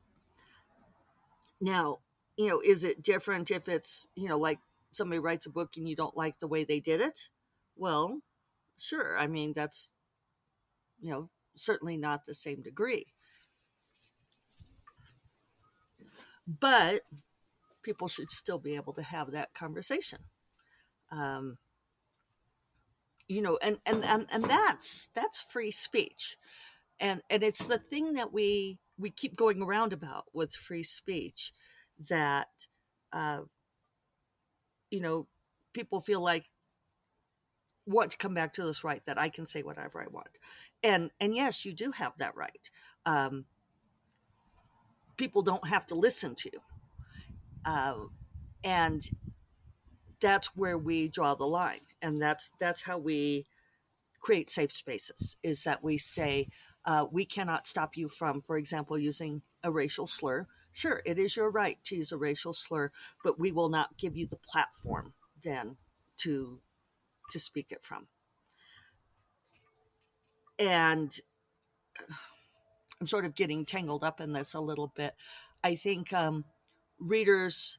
Now, 1.60 1.98
you 2.36 2.48
know, 2.48 2.62
is 2.64 2.82
it 2.82 3.02
different 3.02 3.50
if 3.50 3.68
it's, 3.68 4.08
you 4.14 4.26
know, 4.28 4.38
like 4.38 4.58
somebody 4.92 5.18
writes 5.18 5.44
a 5.44 5.50
book 5.50 5.76
and 5.76 5.86
you 5.86 5.94
don't 5.94 6.16
like 6.16 6.38
the 6.38 6.46
way 6.46 6.64
they 6.64 6.80
did 6.80 7.00
it? 7.00 7.28
Well, 7.76 8.20
sure. 8.78 9.18
I 9.18 9.26
mean, 9.26 9.52
that's, 9.52 9.92
you 11.00 11.10
know, 11.10 11.30
certainly 11.54 11.96
not 11.96 12.24
the 12.24 12.34
same 12.34 12.62
degree. 12.62 13.06
But 16.46 17.02
people 17.82 18.08
should 18.08 18.30
still 18.30 18.58
be 18.58 18.74
able 18.74 18.94
to 18.94 19.02
have 19.02 19.30
that 19.32 19.54
conversation. 19.54 20.20
Um, 21.10 21.58
you 23.26 23.42
know, 23.42 23.58
and, 23.62 23.78
and, 23.84 24.04
and, 24.04 24.26
and 24.32 24.44
that's, 24.44 25.10
that's 25.14 25.42
free 25.42 25.70
speech. 25.70 26.36
And, 26.98 27.22
and 27.28 27.42
it's 27.42 27.66
the 27.66 27.78
thing 27.78 28.14
that 28.14 28.32
we 28.32 28.78
we 28.98 29.10
keep 29.10 29.36
going 29.36 29.62
around 29.62 29.92
about 29.92 30.24
with 30.34 30.52
free 30.52 30.82
speech 30.82 31.52
that 32.10 32.48
uh, 33.12 33.42
you 34.90 35.00
know 35.00 35.26
people 35.72 36.00
feel 36.00 36.20
like 36.20 36.46
want 37.86 38.10
to 38.10 38.18
come 38.18 38.34
back 38.34 38.52
to 38.52 38.64
this 38.64 38.84
right 38.84 39.04
that 39.06 39.18
I 39.18 39.28
can 39.28 39.46
say 39.46 39.62
whatever 39.62 40.02
I 40.02 40.08
want, 40.10 40.38
and 40.82 41.10
and 41.20 41.34
yes, 41.34 41.64
you 41.64 41.72
do 41.72 41.92
have 41.92 42.16
that 42.18 42.36
right. 42.36 42.70
Um, 43.06 43.46
people 45.16 45.42
don't 45.42 45.68
have 45.68 45.86
to 45.86 45.94
listen 45.94 46.34
to 46.36 46.50
you, 46.52 46.60
uh, 47.64 47.94
and 48.62 49.02
that's 50.20 50.56
where 50.56 50.78
we 50.78 51.08
draw 51.08 51.34
the 51.34 51.46
line, 51.46 51.86
and 52.02 52.20
that's 52.20 52.52
that's 52.58 52.84
how 52.84 52.98
we 52.98 53.46
create 54.20 54.48
safe 54.50 54.72
spaces. 54.72 55.36
Is 55.42 55.64
that 55.64 55.82
we 55.82 55.98
say 55.98 56.48
uh, 56.84 57.06
we 57.10 57.24
cannot 57.24 57.66
stop 57.66 57.96
you 57.96 58.08
from, 58.08 58.40
for 58.40 58.56
example, 58.56 58.98
using 58.98 59.42
a 59.62 59.70
racial 59.70 60.06
slur. 60.06 60.46
Sure, 60.72 61.02
it 61.04 61.18
is 61.18 61.36
your 61.36 61.50
right 61.50 61.78
to 61.84 61.96
use 61.96 62.12
a 62.12 62.16
racial 62.16 62.52
slur, 62.52 62.90
but 63.24 63.38
we 63.38 63.50
will 63.50 63.68
not 63.68 63.96
give 63.98 64.16
you 64.16 64.26
the 64.26 64.38
platform 64.38 65.14
then 65.42 65.76
to 66.18 66.60
to 67.30 67.38
speak 67.38 67.70
it 67.70 67.82
from. 67.82 68.06
And 70.58 71.18
I'm 73.00 73.06
sort 73.06 73.24
of 73.24 73.34
getting 73.34 73.64
tangled 73.64 74.04
up 74.04 74.20
in 74.20 74.32
this 74.32 74.54
a 74.54 74.60
little 74.60 74.92
bit. 74.94 75.14
I 75.62 75.74
think 75.74 76.12
um, 76.12 76.44
readers 76.98 77.78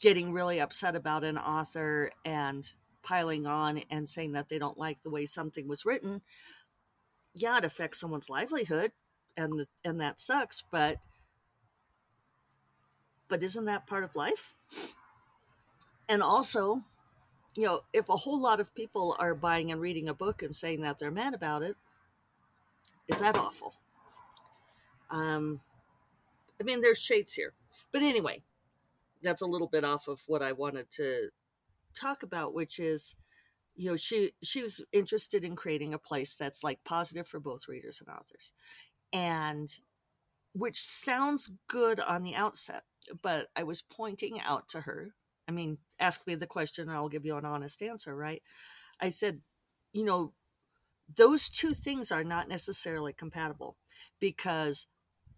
getting 0.00 0.32
really 0.32 0.60
upset 0.60 0.96
about 0.96 1.24
an 1.24 1.38
author 1.38 2.10
and 2.24 2.70
piling 3.02 3.46
on 3.46 3.82
and 3.90 4.08
saying 4.08 4.32
that 4.32 4.48
they 4.48 4.58
don't 4.58 4.78
like 4.78 5.02
the 5.02 5.10
way 5.10 5.26
something 5.26 5.66
was 5.68 5.84
written 5.84 6.20
yeah, 7.34 7.58
it 7.58 7.64
affects 7.64 8.00
someone's 8.00 8.28
livelihood. 8.28 8.92
and 9.36 9.66
and 9.84 10.00
that 10.00 10.18
sucks 10.18 10.62
but 10.72 10.98
but 13.28 13.42
isn't 13.42 13.64
that 13.64 13.86
part 13.86 14.02
of 14.02 14.16
life 14.16 14.54
and 16.08 16.22
also 16.22 16.82
you 17.56 17.64
know 17.64 17.80
if 17.92 18.08
a 18.08 18.16
whole 18.16 18.40
lot 18.40 18.60
of 18.60 18.74
people 18.74 19.16
are 19.20 19.34
buying 19.34 19.70
and 19.70 19.80
reading 19.80 20.08
a 20.08 20.14
book 20.14 20.42
and 20.42 20.54
saying 20.54 20.80
that 20.80 20.98
they're 20.98 21.12
mad 21.12 21.32
about 21.32 21.62
it 21.62 21.76
is 23.10 23.20
that 23.20 23.36
awful? 23.36 23.74
Um 25.10 25.60
i 26.60 26.64
mean 26.64 26.80
there's 26.80 27.02
shades 27.02 27.34
here. 27.34 27.52
But 27.92 28.02
anyway 28.02 28.42
that's 29.22 29.42
a 29.42 29.46
little 29.46 29.68
bit 29.68 29.84
off 29.84 30.08
of 30.08 30.22
what 30.26 30.42
i 30.42 30.52
wanted 30.52 30.90
to 30.90 31.28
talk 31.94 32.22
about 32.22 32.54
which 32.54 32.78
is 32.78 33.14
you 33.76 33.90
know 33.90 33.96
she 33.96 34.32
she 34.42 34.62
was 34.62 34.84
interested 34.92 35.44
in 35.44 35.56
creating 35.56 35.94
a 35.94 35.98
place 35.98 36.36
that's 36.36 36.64
like 36.64 36.84
positive 36.84 37.26
for 37.26 37.40
both 37.40 37.68
readers 37.68 38.00
and 38.00 38.14
authors. 38.14 38.52
And 39.12 39.74
which 40.52 40.78
sounds 40.78 41.52
good 41.68 42.00
on 42.00 42.22
the 42.22 42.34
outset 42.34 42.84
but 43.22 43.48
i 43.56 43.62
was 43.62 43.82
pointing 43.82 44.40
out 44.40 44.68
to 44.68 44.82
her 44.82 45.14
i 45.48 45.52
mean 45.52 45.78
ask 45.98 46.26
me 46.26 46.34
the 46.34 46.46
question 46.46 46.88
and 46.88 46.96
i'll 46.96 47.08
give 47.08 47.24
you 47.26 47.36
an 47.36 47.44
honest 47.44 47.82
answer 47.82 48.14
right? 48.16 48.42
I 49.00 49.08
said 49.10 49.40
you 49.92 50.04
know 50.04 50.32
those 51.16 51.48
two 51.48 51.74
things 51.74 52.12
are 52.12 52.24
not 52.24 52.48
necessarily 52.48 53.12
compatible 53.12 53.76
because 54.20 54.86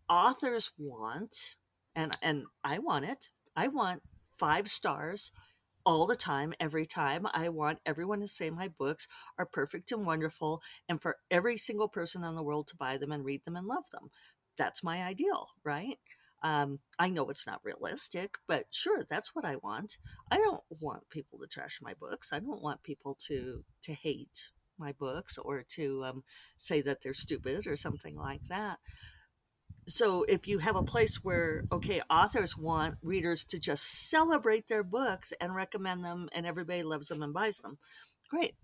authors 0.09 0.71
want 0.79 1.57
and 1.95 2.17
and 2.23 2.45
i 2.64 2.79
want 2.79 3.05
it 3.05 3.31
i 3.57 3.69
want 3.69 4.02
five 4.37 4.69
stars 4.69 5.33
all 5.85 6.07
the 6.07 6.17
time, 6.17 6.55
every 6.61 6.87
time. 6.87 7.26
I 7.33 7.49
want 7.49 7.79
everyone 7.85 8.21
to 8.21 8.29
say 8.29 8.50
my 8.50 8.69
books 8.69 9.09
are 9.38 9.47
perfect 9.47 9.91
and 9.93 10.07
wonderful, 10.07 10.62
and 10.88 11.00
for 11.00 11.17
every 11.31 11.57
single 11.57 11.88
person 11.88 12.25
in 12.25 12.35
the 12.35 12.43
world 12.43 12.69
to 12.69 12.76
buy 12.76 12.97
them 12.97 13.12
and 13.12 13.25
read 13.25 13.45
them 13.45 13.57
and 13.57 13.67
love 13.67 13.91
them. 13.93 14.11
That's 14.57 14.85
my 14.85 15.02
ideal, 15.02 15.49
right? 15.64 15.99
Um, 16.43 16.81
I 16.99 17.09
know 17.09 17.29
it's 17.29 17.47
not 17.47 17.61
realistic, 17.64 18.35
but 18.49 18.64
sure, 18.71 19.05
that's 19.09 19.35
what 19.35 19.45
I 19.45 19.57
want. 19.57 19.97
I 20.31 20.38
don't 20.38 20.62
want 20.81 21.09
people 21.09 21.38
to 21.38 21.47
trash 21.47 21.79
my 21.81 21.95
books. 21.95 22.33
I 22.33 22.41
don't 22.41 22.62
want 22.62 22.83
people 22.83 23.17
to 23.26 23.64
to 23.83 23.93
hate 23.93 24.50
my 24.79 24.93
books 24.93 25.38
or 25.38 25.64
to 25.71 26.05
um, 26.05 26.25
say 26.57 26.81
that 26.81 27.02
they're 27.02 27.14
stupid 27.14 27.67
or 27.67 27.76
something 27.76 28.17
like 28.17 28.47
that. 28.49 28.79
So 29.88 30.25
if 30.25 30.47
you 30.47 30.59
have 30.59 30.76
a 30.76 30.83
place 30.83 31.25
where 31.25 31.64
okay 31.73 32.00
authors 32.09 32.57
want 32.57 32.97
readers 33.02 33.45
to 33.47 33.59
just 33.59 34.09
celebrate 34.09 34.69
their 34.69 34.85
books 34.85 35.33
and 35.41 35.55
recommend 35.55 36.05
them 36.05 36.29
and 36.33 36.47
everybody 36.47 36.83
loves 36.83 37.09
them 37.09 37.23
and 37.23 37.35
buys 37.35 37.59
them 37.59 37.79
great. 38.29 38.55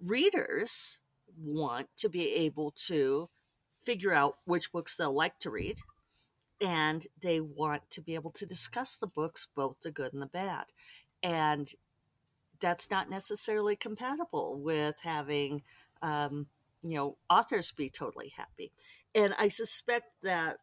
Readers 0.00 1.00
want 1.38 1.88
to 1.98 2.08
be 2.08 2.32
able 2.32 2.72
to 2.86 3.28
figure 3.78 4.12
out 4.12 4.38
which 4.44 4.72
books 4.72 4.96
they'll 4.96 5.14
like 5.14 5.38
to 5.40 5.50
read 5.50 5.76
and 6.60 7.06
they 7.20 7.40
want 7.40 7.90
to 7.90 8.00
be 8.00 8.14
able 8.14 8.30
to 8.30 8.46
discuss 8.46 8.96
the 8.96 9.06
books 9.06 9.46
both 9.54 9.80
the 9.80 9.90
good 9.90 10.12
and 10.12 10.22
the 10.22 10.26
bad. 10.26 10.66
And 11.22 11.70
that's 12.66 12.90
not 12.90 13.08
necessarily 13.08 13.76
compatible 13.76 14.58
with 14.60 14.96
having 15.04 15.62
um, 16.02 16.48
you 16.82 16.96
know 16.96 17.16
authors 17.30 17.70
be 17.70 17.88
totally 17.88 18.32
happy. 18.36 18.72
And 19.14 19.34
I 19.38 19.46
suspect 19.46 20.06
that 20.24 20.56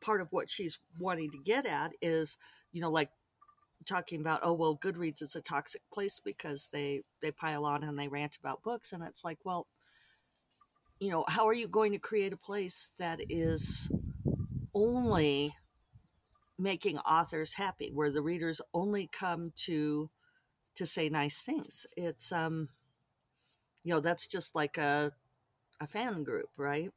part 0.00 0.22
of 0.22 0.28
what 0.30 0.48
she's 0.48 0.78
wanting 0.98 1.30
to 1.32 1.38
get 1.38 1.66
at 1.66 1.92
is, 2.00 2.38
you 2.72 2.80
know, 2.80 2.88
like 2.88 3.10
talking 3.86 4.22
about, 4.22 4.40
oh 4.42 4.54
well, 4.54 4.74
Goodreads 4.74 5.20
is 5.20 5.36
a 5.36 5.42
toxic 5.42 5.82
place 5.92 6.18
because 6.18 6.70
they 6.72 7.02
they 7.20 7.30
pile 7.30 7.66
on 7.66 7.84
and 7.84 7.98
they 7.98 8.08
rant 8.08 8.38
about 8.42 8.62
books, 8.62 8.90
and 8.90 9.02
it's 9.02 9.22
like, 9.22 9.40
well, 9.44 9.66
you 10.98 11.10
know, 11.10 11.26
how 11.28 11.46
are 11.46 11.52
you 11.52 11.68
going 11.68 11.92
to 11.92 11.98
create 11.98 12.32
a 12.32 12.38
place 12.38 12.92
that 12.98 13.20
is 13.28 13.92
only 14.74 15.54
making 16.58 16.96
authors 17.00 17.54
happy, 17.54 17.90
where 17.92 18.10
the 18.10 18.22
readers 18.22 18.62
only 18.72 19.06
come 19.12 19.52
to 19.66 20.08
to 20.80 20.86
say 20.86 21.08
nice 21.10 21.42
things? 21.42 21.86
It's 21.96 22.32
um, 22.32 22.70
you 23.82 23.94
know, 23.94 24.00
that's 24.00 24.26
just 24.26 24.54
like 24.54 24.78
a 24.78 25.12
a 25.80 25.86
fan 25.86 26.24
group, 26.24 26.50
right? 26.56 26.92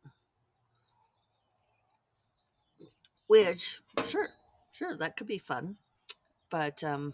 which 3.27 3.81
sure 4.03 4.29
sure 4.71 4.95
that 4.95 5.15
could 5.17 5.27
be 5.27 5.37
fun 5.37 5.77
but 6.49 6.83
um 6.83 7.13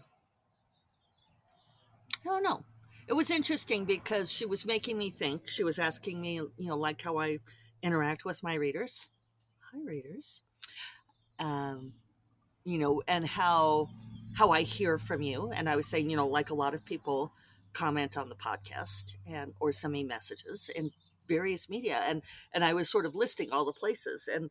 i 2.24 2.28
don't 2.28 2.42
know 2.42 2.62
it 3.08 3.12
was 3.14 3.30
interesting 3.30 3.84
because 3.84 4.32
she 4.32 4.46
was 4.46 4.64
making 4.66 4.96
me 4.98 5.10
think 5.10 5.48
she 5.48 5.64
was 5.64 5.78
asking 5.78 6.20
me 6.20 6.34
you 6.34 6.68
know 6.68 6.76
like 6.76 7.00
how 7.02 7.18
i 7.18 7.38
interact 7.82 8.24
with 8.24 8.42
my 8.42 8.54
readers 8.54 9.08
hi 9.72 9.78
readers 9.84 10.42
um 11.38 11.92
you 12.64 12.78
know 12.78 13.02
and 13.08 13.26
how 13.26 13.88
how 14.34 14.50
i 14.50 14.62
hear 14.62 14.98
from 14.98 15.22
you 15.22 15.50
and 15.54 15.68
i 15.68 15.76
was 15.76 15.86
saying 15.86 16.10
you 16.10 16.16
know 16.16 16.26
like 16.26 16.50
a 16.50 16.54
lot 16.54 16.74
of 16.74 16.84
people 16.84 17.32
comment 17.72 18.16
on 18.16 18.28
the 18.28 18.34
podcast 18.34 19.14
and 19.26 19.52
or 19.60 19.72
send 19.72 19.92
me 19.92 20.02
messages 20.02 20.70
in 20.74 20.90
various 21.28 21.68
media 21.70 22.02
and 22.06 22.22
and 22.52 22.64
i 22.64 22.72
was 22.72 22.90
sort 22.90 23.06
of 23.06 23.14
listing 23.14 23.52
all 23.52 23.64
the 23.64 23.72
places 23.72 24.28
and 24.32 24.50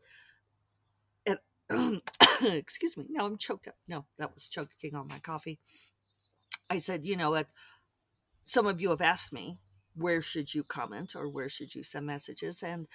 and 1.25 1.37
excuse 2.43 2.97
me. 2.97 3.05
No, 3.09 3.25
I'm 3.25 3.37
choked 3.37 3.67
up. 3.67 3.75
No, 3.87 4.05
that 4.17 4.33
was 4.33 4.47
choking 4.47 4.95
on 4.95 5.07
my 5.07 5.19
coffee. 5.19 5.59
I 6.69 6.77
said, 6.77 7.05
you 7.05 7.15
know, 7.15 7.31
what 7.31 7.47
some 8.45 8.65
of 8.65 8.81
you 8.81 8.89
have 8.89 9.01
asked 9.01 9.31
me, 9.31 9.57
where 9.95 10.21
should 10.21 10.53
you 10.53 10.63
comment 10.63 11.15
or 11.15 11.27
where 11.27 11.49
should 11.49 11.75
you 11.75 11.83
send 11.83 12.07
messages? 12.07 12.63
And 12.63 12.87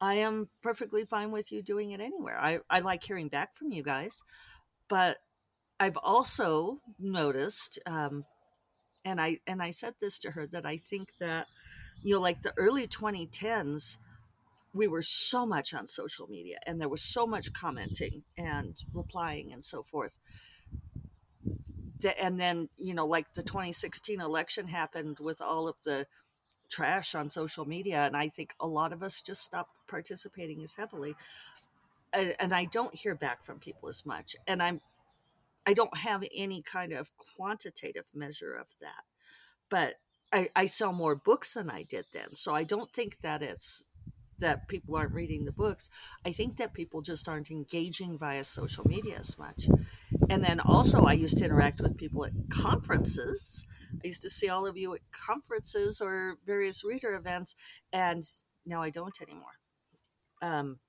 I 0.00 0.14
am 0.14 0.48
perfectly 0.62 1.04
fine 1.04 1.30
with 1.30 1.52
you 1.52 1.62
doing 1.62 1.90
it 1.90 2.00
anywhere. 2.00 2.38
I, 2.40 2.60
I 2.70 2.80
like 2.80 3.04
hearing 3.04 3.28
back 3.28 3.54
from 3.54 3.72
you 3.72 3.82
guys. 3.82 4.22
But 4.88 5.18
I've 5.82 5.96
also 5.96 6.78
noticed, 7.00 7.80
um, 7.86 8.22
and 9.04 9.20
I 9.20 9.38
and 9.48 9.60
I 9.60 9.70
said 9.70 9.94
this 10.00 10.16
to 10.20 10.30
her 10.30 10.46
that 10.46 10.64
I 10.64 10.76
think 10.76 11.16
that, 11.18 11.48
you 12.04 12.14
know, 12.14 12.20
like 12.20 12.42
the 12.42 12.52
early 12.56 12.86
2010s, 12.86 13.98
we 14.72 14.86
were 14.86 15.02
so 15.02 15.44
much 15.44 15.74
on 15.74 15.88
social 15.88 16.28
media 16.28 16.58
and 16.64 16.80
there 16.80 16.88
was 16.88 17.02
so 17.02 17.26
much 17.26 17.52
commenting 17.52 18.22
and 18.38 18.76
replying 18.94 19.52
and 19.52 19.64
so 19.64 19.82
forth. 19.82 20.18
And 22.16 22.38
then 22.38 22.68
you 22.78 22.94
know 22.94 23.04
like 23.04 23.34
the 23.34 23.42
2016 23.42 24.20
election 24.20 24.68
happened 24.68 25.18
with 25.18 25.42
all 25.42 25.66
of 25.66 25.82
the 25.82 26.06
trash 26.70 27.12
on 27.14 27.28
social 27.28 27.66
media 27.66 27.98
and 28.06 28.16
i 28.16 28.28
think 28.28 28.54
a 28.58 28.66
lot 28.66 28.94
of 28.94 29.02
us 29.02 29.20
just 29.20 29.42
stopped 29.42 29.74
participating 29.86 30.62
as 30.62 30.74
heavily. 30.74 31.14
And, 32.14 32.34
and 32.40 32.54
i 32.54 32.64
don't 32.64 32.94
hear 32.94 33.14
back 33.14 33.44
from 33.44 33.58
people 33.58 33.88
as 33.90 34.06
much 34.06 34.34
and 34.48 34.62
i'm 34.62 34.80
i 35.66 35.74
don't 35.74 35.98
have 35.98 36.24
any 36.34 36.62
kind 36.62 36.92
of 36.92 37.10
quantitative 37.16 38.06
measure 38.14 38.54
of 38.54 38.78
that 38.80 39.04
but 39.68 39.94
I, 40.32 40.48
I 40.56 40.66
sell 40.66 40.92
more 40.92 41.14
books 41.14 41.54
than 41.54 41.70
i 41.70 41.82
did 41.82 42.06
then 42.12 42.34
so 42.34 42.54
i 42.54 42.64
don't 42.64 42.92
think 42.92 43.20
that 43.20 43.42
it's 43.42 43.84
that 44.42 44.68
people 44.68 44.96
aren't 44.96 45.14
reading 45.14 45.44
the 45.44 45.52
books. 45.52 45.88
I 46.26 46.32
think 46.32 46.56
that 46.56 46.74
people 46.74 47.00
just 47.00 47.28
aren't 47.28 47.50
engaging 47.50 48.18
via 48.18 48.44
social 48.44 48.84
media 48.86 49.16
as 49.18 49.38
much. 49.38 49.68
And 50.28 50.44
then 50.44 50.60
also, 50.60 51.04
I 51.04 51.14
used 51.14 51.38
to 51.38 51.44
interact 51.44 51.80
with 51.80 51.96
people 51.96 52.24
at 52.26 52.32
conferences. 52.50 53.64
I 53.92 54.06
used 54.06 54.22
to 54.22 54.30
see 54.30 54.48
all 54.48 54.66
of 54.66 54.76
you 54.76 54.94
at 54.94 55.00
conferences 55.12 56.00
or 56.00 56.36
various 56.44 56.84
reader 56.84 57.14
events, 57.14 57.54
and 57.92 58.24
now 58.66 58.82
I 58.82 58.90
don't 58.90 59.22
anymore. 59.22 59.58
Um, 60.42 60.80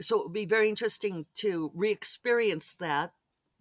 so 0.00 0.20
it 0.20 0.24
would 0.26 0.32
be 0.32 0.46
very 0.46 0.68
interesting 0.68 1.26
to 1.36 1.70
re-experience 1.74 2.74
that. 2.76 3.12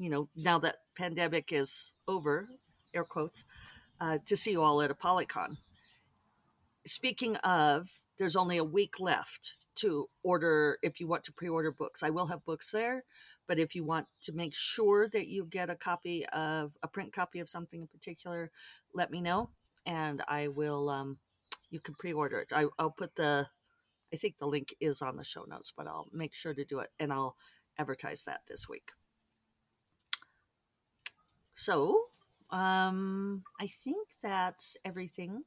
You 0.03 0.09
know, 0.09 0.27
now 0.35 0.59
that 0.59 0.79
pandemic 0.97 1.53
is 1.53 1.93
over, 2.09 2.49
air 2.93 3.05
quotes, 3.05 3.45
uh, 4.01 4.17
to 4.25 4.35
see 4.35 4.51
you 4.51 4.61
all 4.61 4.81
at 4.81 4.91
ApollyCon. 4.91 5.55
Speaking 6.85 7.37
of 7.37 8.01
there's 8.17 8.35
only 8.35 8.57
a 8.57 8.65
week 8.65 8.99
left 8.99 9.55
to 9.75 10.09
order 10.21 10.77
if 10.83 10.99
you 10.99 11.07
want 11.07 11.23
to 11.23 11.31
pre-order 11.31 11.71
books. 11.71 12.03
I 12.03 12.09
will 12.09 12.25
have 12.25 12.43
books 12.43 12.69
there, 12.69 13.03
but 13.47 13.59
if 13.59 13.75
you 13.75 13.85
want 13.85 14.07
to 14.23 14.33
make 14.33 14.53
sure 14.53 15.07
that 15.07 15.29
you 15.29 15.45
get 15.45 15.69
a 15.69 15.75
copy 15.75 16.25
of 16.33 16.75
a 16.83 16.89
print 16.89 17.13
copy 17.13 17.39
of 17.39 17.47
something 17.47 17.79
in 17.79 17.87
particular, 17.87 18.51
let 18.93 19.09
me 19.09 19.21
know 19.21 19.51
and 19.85 20.21
I 20.27 20.49
will 20.49 20.89
um 20.89 21.19
you 21.69 21.79
can 21.79 21.95
pre-order 21.95 22.39
it. 22.39 22.51
I, 22.53 22.65
I'll 22.77 22.91
put 22.91 23.15
the 23.15 23.47
I 24.13 24.17
think 24.17 24.37
the 24.37 24.47
link 24.47 24.75
is 24.81 25.01
on 25.01 25.15
the 25.15 25.23
show 25.23 25.45
notes, 25.47 25.71
but 25.75 25.87
I'll 25.87 26.09
make 26.11 26.33
sure 26.33 26.53
to 26.53 26.65
do 26.65 26.79
it 26.79 26.89
and 26.99 27.13
I'll 27.13 27.37
advertise 27.79 28.25
that 28.25 28.41
this 28.49 28.67
week. 28.67 28.91
So, 31.63 32.05
um, 32.49 33.43
I 33.59 33.67
think 33.67 34.07
that's 34.21 34.77
everything 34.83 35.43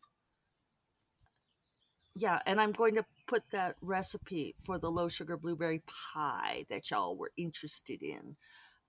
yeah, 2.18 2.40
and 2.46 2.61
I'm 2.61 2.72
going 2.72 2.94
to 2.94 3.05
put 3.26 3.50
that 3.50 3.76
recipe 3.83 4.55
for 4.64 4.79
the 4.79 4.90
low 4.90 5.09
sugar 5.09 5.37
blueberry 5.37 5.83
pie 5.87 6.64
that 6.70 6.90
y'all 6.90 7.16
were 7.16 7.31
interested 7.37 8.02
in. 8.02 8.37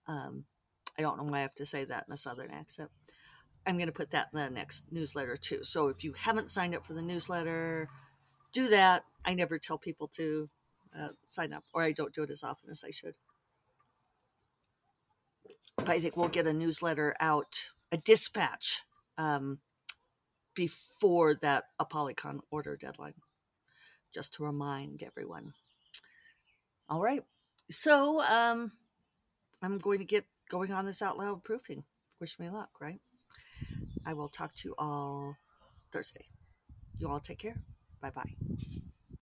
Um, 0.07 0.45
I 0.97 1.01
don't 1.01 1.17
know 1.17 1.25
why 1.25 1.39
I 1.39 1.41
have 1.41 1.55
to 1.55 1.65
say 1.65 1.83
that 1.83 2.05
in 2.07 2.13
a 2.13 2.17
southern 2.17 2.51
accent. 2.51 2.89
I'm 3.65 3.75
going 3.75 3.87
to 3.87 3.93
put 3.93 4.11
that 4.11 4.29
in 4.33 4.39
the 4.39 4.49
next 4.49 4.85
newsletter 4.91 5.35
too. 5.35 5.65
So 5.65 5.89
if 5.89 6.05
you 6.05 6.13
haven't 6.13 6.49
signed 6.49 6.73
up 6.73 6.85
for 6.85 6.93
the 6.93 7.01
newsletter, 7.01 7.89
do 8.53 8.69
that. 8.69 9.03
I 9.25 9.33
never 9.33 9.59
tell 9.59 9.77
people 9.77 10.07
to 10.15 10.49
uh, 10.97 11.09
sign 11.25 11.51
up, 11.51 11.65
or 11.73 11.83
I 11.83 11.91
don't 11.91 12.13
do 12.13 12.23
it 12.23 12.31
as 12.31 12.43
often 12.43 12.69
as 12.69 12.85
I 12.87 12.91
should. 12.91 13.15
But 15.77 15.89
I 15.89 15.99
think 15.99 16.17
we'll 16.17 16.27
get 16.27 16.47
a 16.47 16.53
newsletter 16.53 17.15
out, 17.19 17.69
a 17.91 17.97
dispatch, 17.97 18.81
um, 19.17 19.59
before 20.55 21.35
that 21.35 21.65
ApollyCon 21.79 22.39
order 22.49 22.75
deadline, 22.75 23.13
just 24.13 24.33
to 24.33 24.43
remind 24.43 25.03
everyone. 25.03 25.53
All 26.89 27.01
right. 27.01 27.23
So 27.69 28.21
um, 28.23 28.71
I'm 29.61 29.77
going 29.77 29.99
to 29.99 30.05
get 30.05 30.25
going 30.49 30.71
on 30.71 30.85
this 30.85 31.01
out 31.01 31.17
loud 31.17 31.43
proofing. 31.43 31.83
Wish 32.19 32.39
me 32.39 32.49
luck, 32.49 32.71
right? 32.81 33.01
I 34.05 34.13
will 34.13 34.29
talk 34.29 34.55
to 34.55 34.69
you 34.69 34.75
all 34.77 35.35
Thursday. 35.91 36.25
You 36.97 37.09
all 37.09 37.19
take 37.19 37.39
care. 37.39 37.57
Bye 38.01 38.11
bye. 38.11 38.35